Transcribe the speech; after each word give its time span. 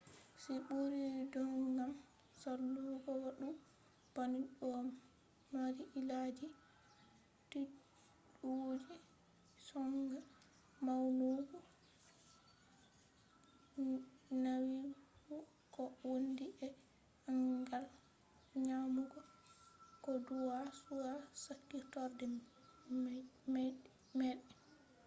si 0.41 0.53
ɓuri 0.65 1.03
don 1.33 1.51
gam 1.77 1.91
salugo 2.41 3.11
wadu 3.23 3.47
bannin 4.13 4.45
do 4.59 4.67
mari 5.51 5.83
illaji 5.99 6.45
tiɗudi; 7.49 8.95
sonja 9.67 10.19
mawnugo 10.85 11.57
nyawu 14.43 14.77
ko 15.73 15.83
wondi 16.05 16.45
e 16.67 16.67
angal 17.31 17.85
nyamugo 18.67 19.19
ko 20.03 20.11
duwa 20.25 20.57
be 20.89 21.11
sakkitorɗe 21.43 22.25
maiɗe 24.19 24.41